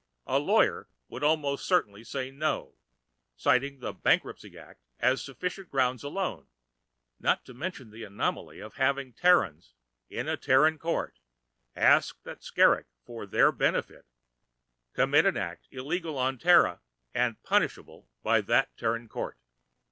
[0.25, 2.73] A lawyer would almost certainly say "no,"
[3.35, 6.47] citing the Bankruptcy Act as sufficient grounds alone,
[7.19, 9.75] not to mention the anomaly of having Terrans,
[10.09, 11.19] in a Terran court,
[11.75, 14.07] ask that Skrrgck, for their benefit,
[14.95, 16.81] commit an act illegal on Terra
[17.13, 19.37] and punishable by that Terran court.